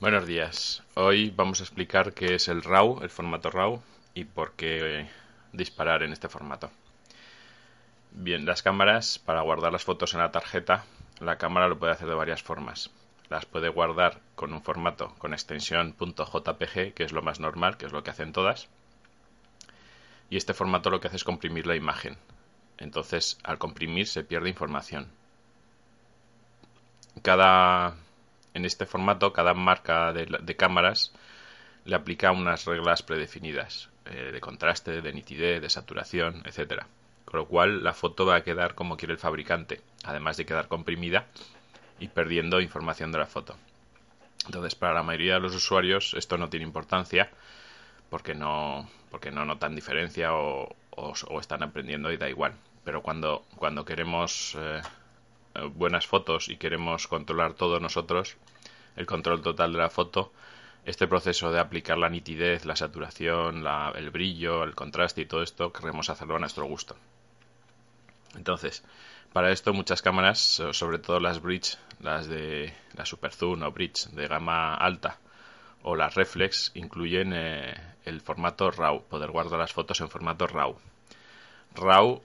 [0.00, 0.82] Buenos días.
[0.94, 3.82] Hoy vamos a explicar qué es el RAW, el formato RAW,
[4.14, 5.10] y por qué
[5.52, 6.70] disparar en este formato.
[8.12, 10.86] Bien, las cámaras, para guardar las fotos en la tarjeta,
[11.20, 12.90] la cámara lo puede hacer de varias formas.
[13.28, 17.84] Las puede guardar con un formato con extensión .jpg, que es lo más normal, que
[17.84, 18.68] es lo que hacen todas.
[20.30, 22.16] Y este formato lo que hace es comprimir la imagen.
[22.78, 25.08] Entonces, al comprimir se pierde información.
[27.20, 27.96] Cada
[28.54, 31.12] en este formato, cada marca de, cámaras
[31.84, 36.86] le aplica unas reglas predefinidas eh, de contraste, de nitidez, de saturación, etcétera.
[37.24, 40.68] Con lo cual la foto va a quedar como quiere el fabricante, además de quedar
[40.68, 41.26] comprimida
[41.98, 43.56] y perdiendo información de la foto.
[44.46, 47.30] Entonces, para la mayoría de los usuarios esto no tiene importancia
[48.08, 50.74] porque no, porque no notan diferencia o,
[51.40, 52.54] están aprendiendo y da igual.
[52.84, 53.44] Pero cuando,
[53.86, 54.82] queremos eh,
[55.74, 58.36] buenas fotos y queremos controlar todo nosotros,
[58.96, 60.32] el control total de la foto,
[60.84, 65.72] este proceso de aplicar la nitidez, la saturación, el brillo, el contraste y todo esto,
[65.72, 66.96] queremos hacerlo a nuestro gusto.
[68.34, 68.84] Entonces,
[69.32, 74.08] para esto muchas cámaras, sobre todo las bridge, las de la Super Zoom o bridge
[74.10, 75.18] de gama alta
[75.82, 80.76] o las reflex, incluyen eh, el formato RAW, poder guardar las fotos en formato RAW.
[81.74, 82.22] RAW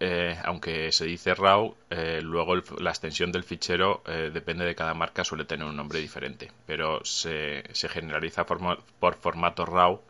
[0.00, 4.94] eh, aunque se dice RAW, eh, luego la extensión del fichero eh, depende de cada
[4.94, 10.00] marca, suele tener un nombre diferente, pero se, generaliza por formato RAW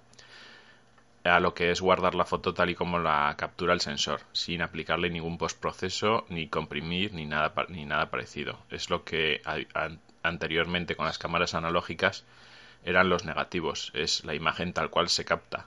[1.25, 4.63] a lo que es guardar la foto tal y como la captura el sensor, sin
[4.63, 8.59] aplicarle ningún postproceso, ni comprimir, ni nada, ni nada parecido.
[8.71, 9.41] Es lo que
[10.23, 12.25] anteriormente con las cámaras analógicas
[12.85, 15.67] eran los negativos, es la imagen tal cual se capta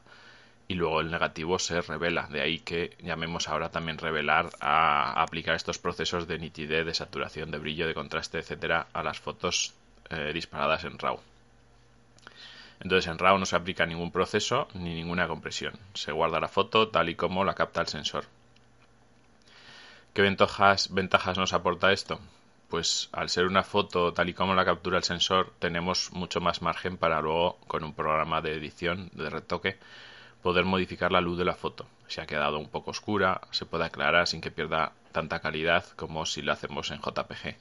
[0.68, 2.28] y luego el negativo se revela.
[2.28, 7.52] De ahí que llamemos ahora también revelar a aplicar estos procesos de nitidez, de saturación,
[7.52, 9.74] de brillo, de contraste, etcétera, a las fotos
[10.10, 11.20] eh, disparadas en RAW.
[12.82, 15.74] Entonces en RAW no se aplica ningún proceso ni ninguna compresión.
[15.94, 18.26] Se guarda la foto tal y como la capta el sensor.
[20.14, 22.20] ¿Qué ventajas, ventajas nos aporta esto?
[22.70, 26.62] Pues al ser una foto tal y como la captura el sensor, tenemos mucho más
[26.62, 29.78] margen para luego, con un programa de edición, de retoque,
[30.42, 31.86] poder modificar la luz de la foto.
[32.08, 36.26] Si ha quedado un poco oscura, se puede aclarar sin que pierda tanta calidad como
[36.26, 37.56] si la hacemos en JPG.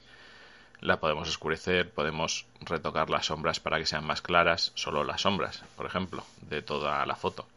[0.81, 5.63] La podemos oscurecer, podemos retocar las sombras para que sean más claras, solo las sombras,
[5.75, 7.47] por ejemplo, de toda la foto.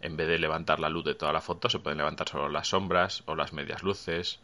[0.00, 2.68] En vez de levantar la luz de toda la foto, se pueden levantar solo las
[2.68, 4.38] sombras o las medias luces,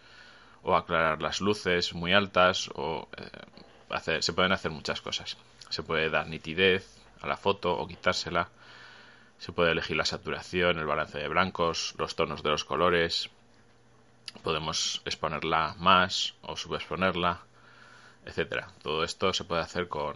[0.65, 5.37] o aclarar las luces muy altas, o eh, se pueden hacer muchas cosas.
[5.69, 8.49] Se puede dar nitidez a la foto o quitársela
[9.42, 13.28] se puede elegir la saturación, el balance de blancos, los tonos de los colores.
[14.44, 17.41] Podemos exponerla más o subexponerla,
[18.25, 18.69] etcétera.
[18.84, 20.14] Todo esto se puede hacer con,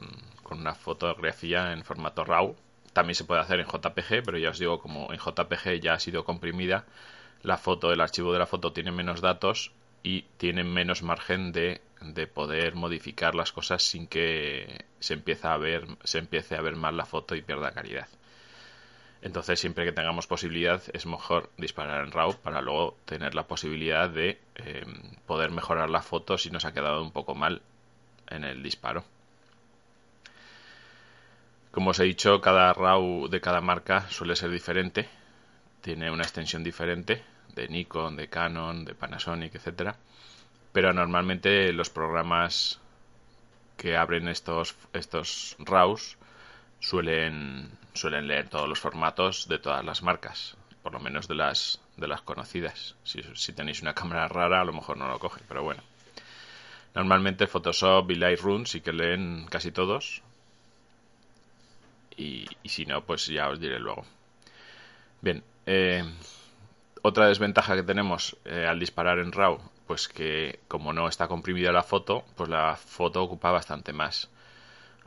[0.49, 2.55] una fotografía en formato RAW.
[2.93, 5.99] También se puede hacer en JPG, pero ya os digo, como en JPG ya ha
[5.99, 6.85] sido comprimida,
[7.43, 9.73] la foto, el archivo de la foto tiene menos datos
[10.05, 15.57] y tiene menos margen de, de, poder modificar las cosas sin que se empiece a
[15.57, 18.07] ver se empiece a ver mal la foto y pierda calidad.
[19.27, 24.09] Entonces, siempre que tengamos posibilidad, es mejor disparar en RAW para luego tener la posibilidad
[24.09, 27.61] de em, poder mejorar la foto si nos ha quedado un poco mal
[28.29, 29.03] en el disparo.
[31.73, 35.09] Como os he dicho, cada RAW de cada marca suele ser diferente.
[35.81, 39.97] Tiene una extensión diferente de Nikon, de Canon, de Panasonic, etcétera.
[40.71, 42.79] Pero normalmente los programas
[43.77, 46.17] que abren estos, estos RAWs
[46.81, 51.81] suelen, suelen leer todos los formatos de todas las marcas, por lo menos de las,
[51.97, 52.95] de las conocidas.
[53.05, 55.83] Si, si tenéis una cámara rara, a lo mejor no lo coge, pero bueno.
[56.95, 60.23] Normalmente Photoshop y Lightroom sí que leen casi todos.
[62.17, 64.07] Y, y si no, pues ya os diré luego.
[65.21, 66.03] Bien, eh,
[67.03, 71.71] otra desventaja que tenemos eh, al disparar en RAW, pues que como no está comprimida
[71.71, 74.31] la foto, pues la foto ocupa bastante más.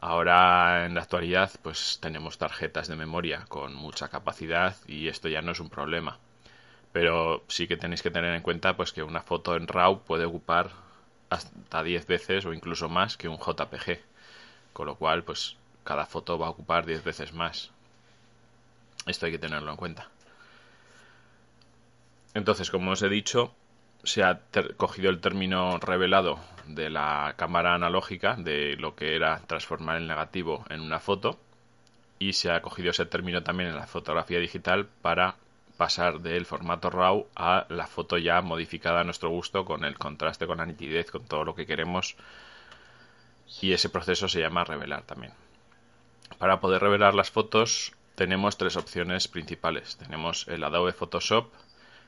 [0.02, 5.42] Ahora en la actualidad pues tenemos tarjetas de memoria con mucha capacidad y esto ya
[5.42, 6.20] no es un problema.
[6.94, 10.26] Pero sí que tenéis que tener en cuenta pues que una foto en RAW puede
[10.26, 10.72] ocupar
[11.30, 14.00] hasta 10 veces o incluso más que un JPG.
[14.74, 17.72] Con lo cual pues cada foto va a ocupar 10 veces más.
[19.06, 20.10] Esto hay que tenerlo en cuenta.
[22.34, 23.54] Entonces, como os he dicho,
[24.04, 24.42] se ha
[24.78, 30.66] cogido el término revelado de la cámara analógica, de lo que era transformar el negativo
[30.70, 31.40] en una foto,
[32.20, 35.36] y se ha cogido ese término también en la fotografía digital para
[35.78, 40.46] pasar del formato RAW a la foto ya modificada a nuestro gusto, con el contraste,
[40.46, 42.18] con la nitidez, con todo lo que queremos,
[43.62, 45.34] y ese proceso se llama revelar también.
[46.38, 49.96] Para poder revelar las fotos tenemos tres opciones principales.
[49.96, 51.52] Tenemos el Adobe Photoshop,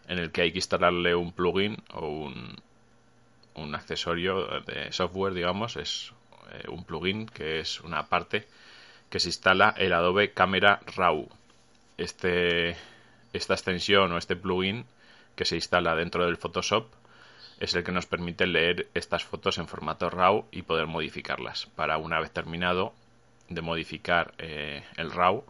[0.07, 6.13] en el que hay que instalarle un plugin o un, accesorio de software, digamos, es
[6.51, 8.47] eh, un plugin que es una parte
[9.09, 11.29] que se instala el Adobe Camera Raw.
[11.97, 12.75] Este,
[13.33, 14.85] esta extensión o este plugin
[15.35, 16.87] que se instala dentro del Photoshop
[17.59, 21.97] es el que nos permite leer estas fotos en formato RAW y poder modificarlas para
[21.97, 22.93] una vez terminado
[23.47, 25.43] de modificar eh, el RAW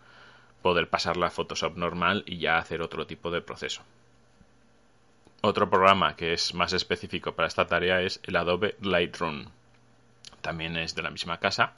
[0.62, 3.82] poder pasarla a Photoshop normal y ya hacer otro tipo de proceso.
[5.44, 9.48] Otro programa que es más específico para esta tarea es el Adobe Lightroom.
[10.42, 11.74] También es de la misma casa.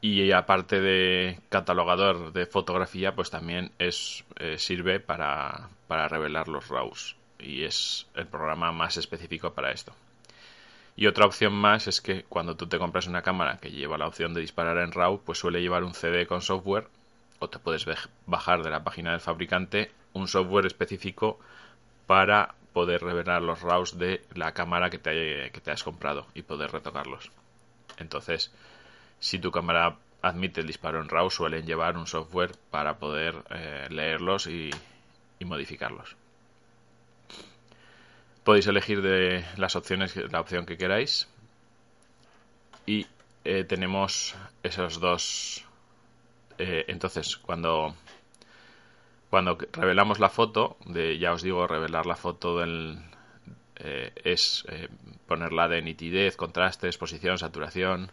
[0.00, 6.68] Y aparte de catalogador de fotografía, pues también es, eh, sirve para, para revelar los
[6.68, 7.16] RAWs.
[7.38, 9.92] Y es el programa más específico para esto.
[10.96, 14.06] Y otra opción más es que cuando tú te compras una cámara que lleva la
[14.06, 16.88] opción de disparar en RAW, pues suele llevar un CD con software
[17.40, 17.86] o te puedes
[18.26, 21.38] bajar de la página del fabricante un software específico
[22.08, 27.30] para poder revelar los RAWs de la cámara que te, has comprado y poder retocarlos.
[27.98, 28.50] Entonces,
[29.20, 33.88] si tu cámara admite el disparo en RAW, suelen llevar un software para poder eh,
[33.90, 34.70] leerlos y,
[35.44, 36.16] modificarlos.
[38.42, 41.28] Podéis elegir de las opciones la opción que queráis.
[42.86, 43.06] Y
[43.44, 45.68] eh, tenemos esos dos
[46.58, 47.94] eh, entonces, cuando,
[49.30, 50.78] cuando revelamos la foto,
[51.18, 52.98] ya os digo, revelar la foto del,
[53.76, 54.88] eh, es eh,
[55.26, 58.10] ponerla de nitidez, contraste, exposición, saturación,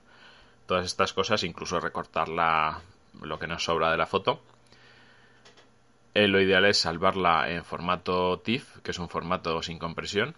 [0.67, 4.41] todas estas cosas, incluso recortar lo que nos sobra de la foto.
[6.13, 10.35] lo ideal es salvarla en formato TIFF, que es un formato sin compresión,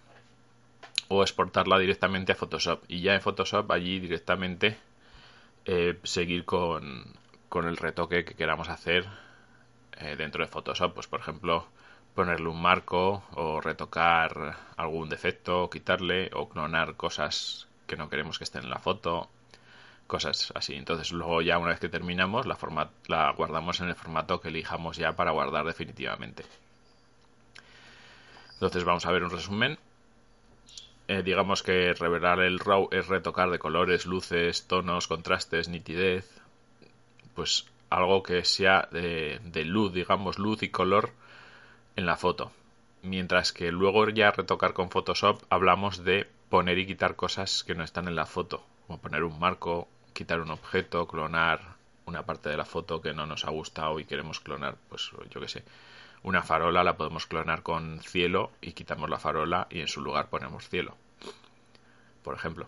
[1.07, 2.83] o exportarla directamente a Photoshop.
[2.87, 4.77] Y ya en Photoshop allí directamente
[6.03, 7.15] seguir con
[7.53, 9.07] el retoque que queramos hacer
[9.99, 10.93] eh, dentro de Photoshop.
[10.93, 11.67] Pues por ejemplo,
[12.15, 18.43] ponerle un marco o retocar algún defecto, quitarle o clonar cosas que no queremos que
[18.43, 19.29] estén en la foto,
[20.07, 20.75] cosas así.
[20.75, 22.57] Entonces luego ya una vez que terminamos la,
[23.07, 26.43] la guardamos en el formato que elijamos ya para guardar definitivamente.
[28.53, 29.77] Entonces vamos a ver un resumen.
[31.07, 36.29] Eh, digamos que revelar el RAW es retocar de colores, luces, tonos, contrastes, nitidez,
[37.33, 41.11] pues algo que sea de, luz, digamos, luz y color
[41.95, 42.51] en la foto.
[43.03, 47.83] Mientras que luego ya retocar con Photoshop hablamos de poner y quitar cosas que no
[47.83, 52.57] están en la foto, como poner un marco, quitar un objeto, clonar una parte de
[52.57, 55.63] la foto que no nos ha gustado y queremos clonar, pues yo qué sé,
[56.23, 60.29] una farola la podemos clonar con cielo y quitamos la farola y en su lugar
[60.29, 60.95] ponemos cielo,
[62.23, 62.67] por ejemplo.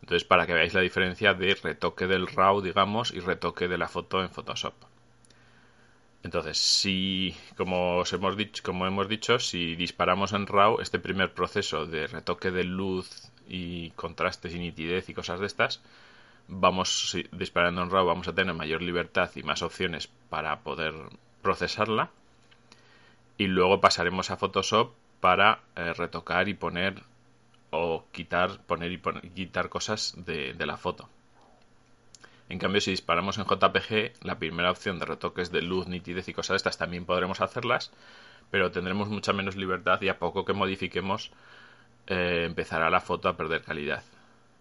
[0.00, 3.88] Entonces, para que veáis la diferencia de retoque del RAW, digamos, y retoque de la
[3.88, 4.74] foto en Photoshop.
[6.22, 11.32] Entonces, si, como, os hemos dicho, como hemos dicho, si disparamos en RAW, este primer
[11.32, 15.80] proceso de retoque de luz y contrastes y nitidez y cosas de estas,
[16.48, 20.94] vamos disparando en RAW, vamos a tener mayor libertad y más opciones para poder
[21.42, 22.10] procesarla.
[23.36, 27.02] Y luego pasaremos a Photoshop para eh, retocar y poner
[27.70, 29.00] o quitar, poner y
[29.30, 31.08] quitar cosas de, la foto.
[32.48, 36.32] En cambio, si disparamos en JPG, la primera opción de retoques de luz, nitidez y
[36.32, 37.92] cosas de estas también podremos hacerlas,
[38.50, 41.30] pero tendremos mucha menos libertad y a poco que modifiquemos
[42.06, 44.02] eh, empezará la foto a perder calidad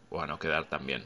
[0.10, 1.06] o a no quedar tan bien.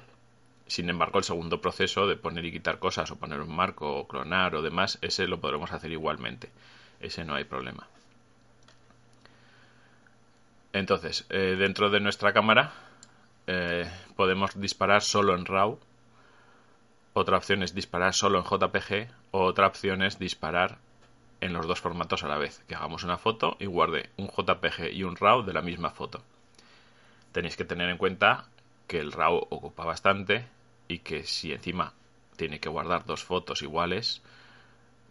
[0.65, 4.08] Sin embargo, el segundo proceso de poner y quitar cosas o poner un marco o
[4.08, 6.50] clonar o demás, ese lo podremos hacer igualmente.
[7.00, 7.88] Ese no hay problema.
[10.73, 12.71] Entonces, eh, dentro de nuestra cámara
[13.47, 15.79] eh, podemos disparar solo en RAW.
[17.13, 19.09] Otra opción es disparar solo en JPG.
[19.31, 20.77] O otra opción es disparar
[21.41, 22.63] en los dos formatos a la vez.
[22.67, 26.23] Que hagamos una foto y guarde un JPG y un RAW de la misma foto.
[27.31, 28.45] Tenéis que tener en cuenta
[28.87, 30.45] que el RAW ocupa bastante
[30.87, 31.93] y que si encima
[32.35, 34.21] tiene que guardar dos fotos iguales,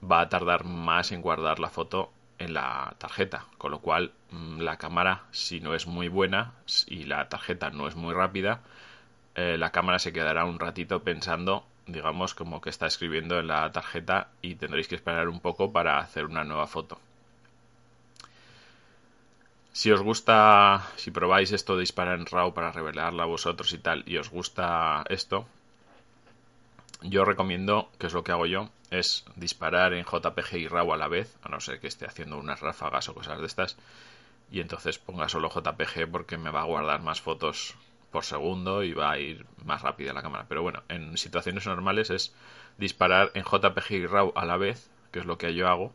[0.02, 4.60] va a tardar más en guardar la foto en la tarjeta, con lo cual mm,
[4.60, 6.54] la cámara si no es muy buena
[6.86, 8.62] y la tarjeta no es muy rápida,
[9.36, 13.70] eh, la cámara se quedará un ratito pensando, digamos, como que está escribiendo en la
[13.70, 16.98] tarjeta y tendréis que esperar un poco para hacer una nueva foto.
[19.72, 23.78] Si os gusta, si probáis esto de disparar en RAW para revelarla a vosotros y
[23.78, 25.46] tal, y os gusta esto,
[27.02, 30.96] yo recomiendo, que es lo que hago yo, es disparar en JPG y RAW a
[30.96, 33.76] la vez, a no ser que esté haciendo unas ráfagas o cosas de estas,
[34.50, 37.76] y entonces ponga solo JPG porque me va a guardar más fotos
[38.10, 40.46] por segundo y va a ir más rápida la cámara.
[40.48, 42.34] Pero bueno, en situaciones normales es
[42.76, 45.94] disparar en JPG y RAW a la vez, que es lo que yo hago.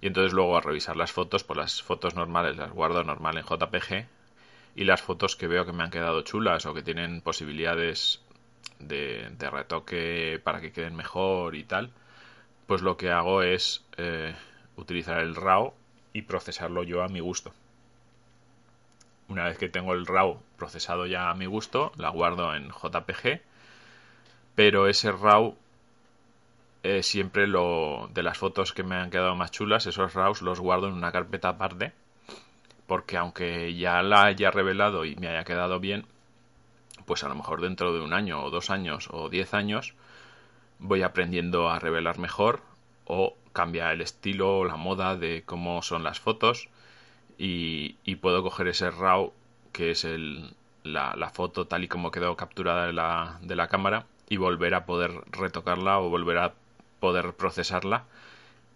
[0.00, 3.44] Y entonces luego a revisar las fotos, pues las fotos normales las guardo normal en
[3.44, 4.06] JPG
[4.76, 8.20] y las fotos que veo que me han quedado chulas o que tienen posibilidades
[8.78, 11.90] de, retoque para que queden mejor y tal,
[12.66, 14.34] pues lo que hago es eh,
[14.76, 15.72] utilizar el RAW
[16.12, 17.52] y procesarlo yo a mi gusto.
[19.28, 23.40] Una vez que tengo el RAW procesado ya a mi gusto, la guardo en JPG,
[24.54, 25.56] pero ese RAW
[26.82, 30.60] eh, siempre lo de las fotos que me han quedado más chulas, esos RAWs los
[30.60, 31.92] guardo en una carpeta aparte,
[32.86, 36.06] porque aunque ya la haya revelado y me haya quedado bien,
[37.06, 39.94] pues a lo mejor dentro de un año o dos años o diez años
[40.78, 42.60] voy aprendiendo a revelar mejor
[43.06, 46.68] o cambia el estilo o la moda de cómo son las fotos
[47.38, 49.32] y, puedo coger ese RAW
[49.72, 54.06] que es el, la, foto tal y como quedó capturada de la, de la cámara
[54.28, 56.54] y volver a poder retocarla o volver a
[57.00, 58.04] poder procesarla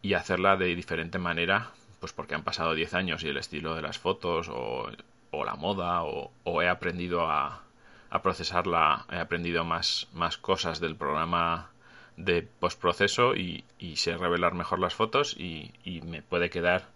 [0.03, 1.71] y hacerla de diferente manera
[2.01, 4.89] pues porque han pasado 10 años y el estilo de las fotos o,
[5.31, 7.63] o la moda o he aprendido a,
[8.11, 11.71] a, procesarla, he aprendido más, más cosas del programa
[12.17, 16.87] de postproceso y, y sé revelar mejor las fotos y, y me puede quedar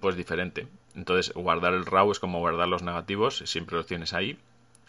[0.00, 0.66] pues diferente.
[0.94, 4.38] Entonces, guardar el RAW es como guardar los negativos, siempre los tienes ahí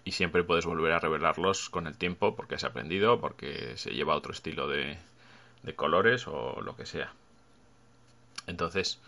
[0.04, 3.92] y siempre puedes volver a revelarlos con el tiempo porque se ha aprendido, porque se
[3.92, 4.98] lleva otro estilo de,
[5.64, 7.12] de colores o lo que sea.
[8.48, 9.00] Entonces,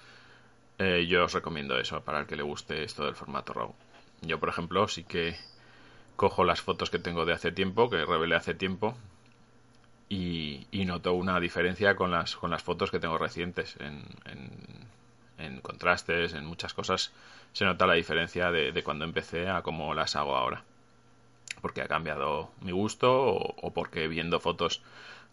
[0.78, 3.74] eh, yo os recomiendo eso para el que le guste esto del formato RAW.
[4.22, 5.38] Yo, por ejemplo, sí que
[6.20, 8.96] cojo las fotos que tengo de hace tiempo, que revelé hace tiempo,
[10.10, 14.04] y, noto una diferencia con las, con las fotos que tengo recientes en
[15.40, 17.12] en contrastes, en muchas cosas,
[17.54, 20.64] se nota la diferencia de, cuando empecé a cómo las hago ahora.
[21.62, 24.82] Porque ha cambiado mi gusto o, porque viendo fotos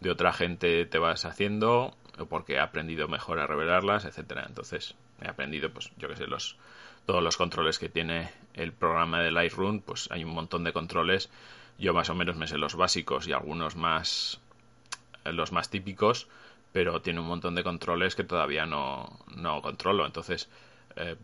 [0.01, 4.45] de otra gente te vas haciendo o porque he aprendido mejor a revelarlas, etcétera.
[4.47, 6.57] Entonces, he aprendido, pues, yo que sé, los,
[7.07, 11.31] todos los controles que tiene el programa de Lightroom, pues hay un montón de controles.
[11.79, 14.41] Yo más o menos me sé los básicos y algunos más,
[15.25, 16.29] los más típicos,
[16.73, 20.07] pero tiene un montón de controles que todavía no, no controlo.
[20.07, 20.49] Entonces,
[20.97, 21.17] eh,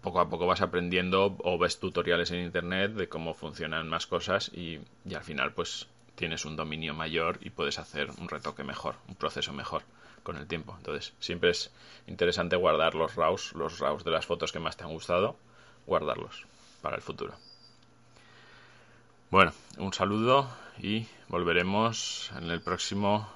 [0.00, 4.50] poco a poco vas aprendiendo o ves tutoriales en internet de cómo funcionan más cosas
[4.54, 8.96] y, y, al final pues tienes un dominio mayor y puedes hacer un retoque mejor,
[9.06, 9.82] un proceso mejor
[10.24, 10.74] con el tiempo.
[10.76, 11.72] Entonces, siempre es
[12.08, 15.36] interesante guardar los RAWs, los RAWs de las fotos que más te han gustado,
[15.86, 16.44] guardarlos
[16.82, 17.34] para el futuro.
[19.30, 23.28] Bueno, un saludo y volveremos en el próximo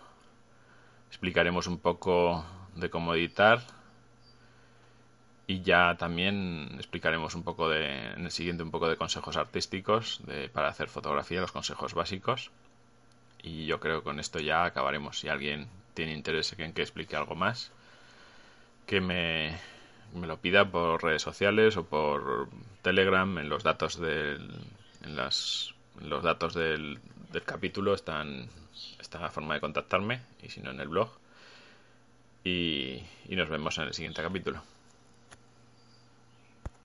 [1.08, 3.60] explicaremos un poco de cómo editar
[5.46, 10.20] y ya también explicaremos un poco de, en el siguiente un poco de consejos artísticos
[10.52, 12.50] para hacer fotografía, los consejos básicos.
[13.42, 15.18] Y yo creo que con esto ya acabaremos.
[15.18, 17.72] Si alguien tiene interés en que explique algo más,
[18.87, 19.58] que me,
[20.14, 22.49] me lo pida por redes sociales o por
[22.82, 24.50] Telegram en los datos del,
[25.02, 27.00] en las, los datos del,
[27.32, 28.49] del capítulo están
[28.99, 31.11] esta forma de contactarme y si no en el blog.
[32.44, 34.62] Y, y nos vemos en el siguiente capítulo.